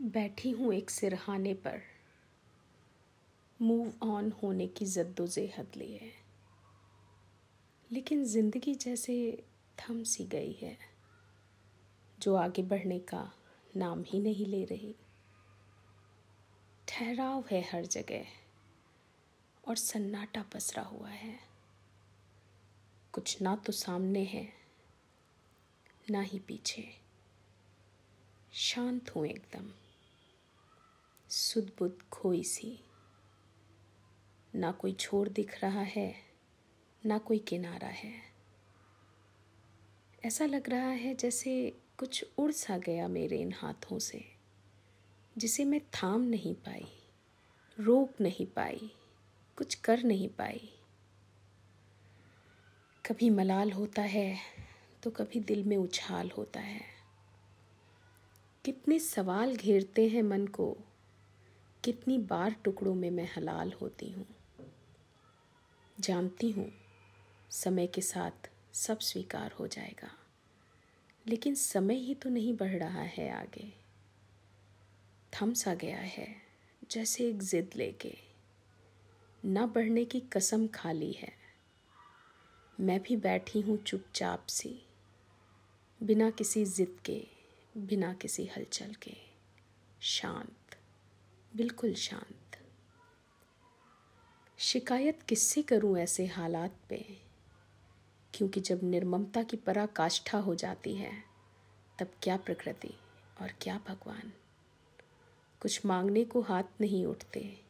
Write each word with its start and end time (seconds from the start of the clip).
बैठी 0.00 0.50
हूँ 0.50 0.74
एक 0.74 0.90
सिरहाने 0.90 1.54
पर। 1.54 1.80
मूव 3.60 3.92
ऑन 4.02 4.32
होने 4.42 4.66
की 4.66 4.86
जद्दोजहद 4.86 5.76
लिए 5.76 6.12
लेकिन 7.90 8.24
ज़िंदगी 8.24 8.74
जैसे 8.74 9.16
थम 9.78 10.02
सी 10.02 10.24
गई 10.24 10.52
है, 10.52 10.76
जो 12.18 12.34
आगे 12.34 12.62
बढ़ने 12.62 12.98
का 12.98 13.32
नाम 13.76 14.04
ही 14.06 14.20
नहीं 14.20 14.46
ले 14.46 14.64
रही। 14.64 14.94
ठहराव 16.88 17.44
है 17.50 17.60
हर 17.72 17.86
जगह, 17.86 18.26
और 19.64 19.76
सन्नाटा 19.76 20.44
पसरा 20.54 20.82
हुआ 20.82 21.08
है। 21.08 21.38
कुछ 23.12 23.42
ना 23.42 23.56
तो 23.56 23.72
सामने 23.72 24.24
है, 24.24 24.48
ना 26.10 26.20
ही 26.20 26.38
पीछे। 26.38 26.88
शांत 28.52 29.10
हूँ 29.16 29.26
एकदम। 29.26 29.70
सुध 31.30 31.70
बुद्ध 31.78 31.94
खोई 32.12 32.42
सी। 32.42 32.68
ना 34.54 34.70
कोई 34.72 34.92
छोर 34.92 35.28
दिख 35.28 35.52
रहा 35.62 35.80
है, 35.80 36.14
ना 37.04 37.18
कोई 37.18 37.38
किनारा 37.38 37.88
है। 37.88 38.12
ऐसा 40.24 40.46
लग 40.46 40.70
रहा 40.70 40.88
है 40.88 41.14
जैसे 41.14 41.52
कुछ 41.98 42.24
उड़ 42.38 42.50
सा 42.52 42.78
गया 42.78 43.08
मेरे 43.08 43.38
इन 43.38 43.52
हाथों 43.52 43.98
से, 43.98 44.24
जिसे 45.36 45.64
मैं 45.64 45.80
थाम 45.94 46.20
नहीं 46.20 46.54
पाई, 46.54 46.88
रोक 47.78 48.20
नहीं 48.20 48.46
पाई, 48.46 48.90
कुछ 49.58 49.74
कर 49.74 50.02
नहीं 50.02 50.28
पाई। 50.28 50.72
कभी 53.04 53.30
मलाल 53.30 53.72
होता 53.72 54.02
है 54.02 54.36
तो 55.02 55.10
कभी 55.10 55.40
दिल 55.40 55.64
में 55.64 55.76
उछाल 55.76 56.30
होता 56.30 56.60
है। 56.60 56.82
कितने 58.64 58.98
सवाल 58.98 59.56
घेरते 59.56 60.08
हैं 60.08 60.22
मन 60.22 60.46
को 60.46 60.76
कितनी 61.84 62.18
बार 62.18 62.56
टुकड़ों 62.64 62.94
में 62.94 63.10
मैं 63.10 63.28
हलाल 63.36 63.72
होती 63.72 64.10
हूँ। 64.10 64.26
जानती 66.00 66.50
हूँ, 66.50 66.72
समय 67.50 67.86
के 67.86 68.00
साथ 68.00 68.50
सब 68.74 68.98
स्वीकार 68.98 69.52
हो 69.52 69.66
जाएगा। 69.66 70.10
लेकिन 71.26 71.54
समय 71.54 71.94
ही 71.94 72.14
तो 72.14 72.30
नहीं 72.30 72.56
बढ़ 72.56 72.76
रहा 72.76 73.02
है 73.02 73.30
आगे। 73.30 73.72
थम 75.32 75.52
सा 75.52 75.74
गया 75.74 75.98
है, 75.98 76.36
जैसे 76.90 77.28
एक 77.28 77.42
ज़िद 77.42 77.70
लेके। 77.76 78.16
न 79.46 79.66
बढ़ने 79.66 80.04
की 80.04 80.20
कसम 80.20 80.66
खाली 80.66 81.12
है। 81.12 81.32
मैं 82.80 83.02
भी 83.02 83.16
बैठी 83.16 83.60
हूँ 83.60 83.76
चुपचाप 83.76 84.46
सी, 84.46 84.82
बिना 86.02 86.30
किसी 86.30 86.64
ज़िद 86.64 87.00
के, 87.04 87.26
बिना 87.76 88.14
किसी 88.14 88.46
हलचल 88.46 88.94
के। 89.02 89.16
शांत। 90.00 90.67
बिल्कुल 91.56 91.94
शांत। 91.94 92.58
शिकायत 94.58 95.22
किससे 95.22 95.62
करूँ 95.62 95.98
ऐसे 95.98 96.26
हालात 96.26 96.76
पे? 96.88 97.22
क्योंकि 98.34 98.60
जब 98.60 98.80
निर्ममता 98.82 99.42
की 99.42 99.56
पराकाष्ठा 99.56 100.38
हो 100.38 100.54
जाती 100.54 100.94
है, 100.94 101.22
तब 101.98 102.10
क्या 102.22 102.36
प्रकृति 102.36 102.94
और 103.40 103.52
क्या 103.62 103.80
भगवान? 103.88 104.32
कुछ 105.60 105.86
मांगने 105.86 106.24
को 106.24 106.40
हाथ 106.40 106.62
नहीं 106.80 107.06
उठते, 107.06 107.60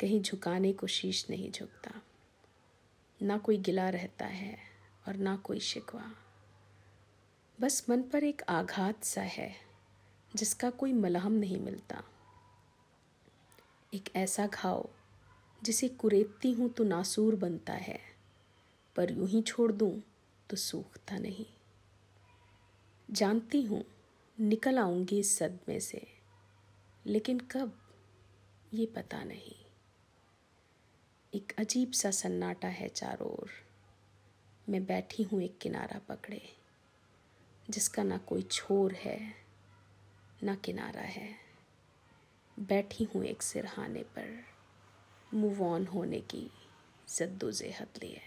कहीं 0.00 0.22
झुकाने 0.22 0.72
को 0.72 0.86
शीश 0.86 1.30
नहीं 1.30 1.50
झुकता। 1.50 2.02
ना 3.22 3.38
कोई 3.38 3.56
गिला 3.56 3.88
रहता 3.88 4.26
है 4.26 4.58
और 5.08 5.16
ना 5.16 5.36
कोई 5.36 5.60
शिकवा। 5.60 6.12
बस 7.60 7.86
मन 7.90 8.02
पर 8.02 8.24
एक 8.24 8.42
आघात 8.42 9.04
सा 9.04 9.22
है, 9.22 9.56
जिसका 10.36 10.70
कोई 10.70 10.92
मलहम 10.92 11.32
नहीं 11.32 11.60
मिलता। 11.60 12.04
एक 13.94 14.08
ऐसा 14.16 14.46
घाव, 14.46 14.88
जिसे 15.64 15.88
कुरेदती 15.88 16.52
हूँ 16.52 16.68
तो 16.68 16.84
नासूर 16.84 17.34
बनता 17.34 17.72
है, 17.72 17.98
पर 18.96 19.12
यूँ 19.12 19.28
ही 19.28 19.42
छोड़ 19.42 19.72
दूँ 19.72 20.02
तो 20.50 20.56
सूखता 20.56 21.18
नहीं। 21.18 21.46
जानती 23.10 23.62
हूँ 23.62 23.84
निकल 24.40 24.78
आऊँगी 24.78 25.18
इस 25.18 25.38
सदमे 25.38 25.80
से, 25.80 26.06
लेकिन 27.06 27.40
कब, 27.40 27.72
ये 28.74 28.86
पता 28.86 29.24
नहीं। 29.24 29.54
एक 31.34 31.54
अजीब 31.58 31.92
सा 31.92 32.10
सन्नाटा 32.10 32.68
है 32.68 32.88
चारों 32.88 33.30
ओर। 33.30 33.50
मैं 34.68 34.86
बैठी 34.86 35.22
हूँ 35.22 35.42
एक 35.42 35.58
किनारा 35.58 36.00
पकड़े, 36.08 36.42
जिसका 37.70 38.02
ना 38.02 38.18
कोई 38.18 38.42
छोर 38.42 38.92
है, 38.92 39.34
ना 40.44 40.54
किनारा 40.54 41.02
है। 41.02 41.47
बैठी 42.58 43.04
हूँ 43.04 43.24
एक 43.24 43.42
सिरहाने 43.42 44.02
पर। 44.02 44.44
मूव 45.34 45.62
ऑन 45.62 45.86
होने 45.86 46.20
की 46.20 46.50
जद्दोजहद 47.16 47.88
लिए 48.02 48.20